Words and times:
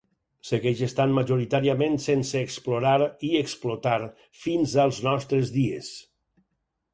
Segueix 0.51 0.79
estant 0.85 1.11
majoritàriament 1.17 1.97
sense 2.05 2.41
explorar 2.45 2.95
i 3.29 3.29
explotar 3.41 3.99
fins 4.47 4.75
als 4.87 5.03
nostres 5.11 5.53
dies. 5.61 5.93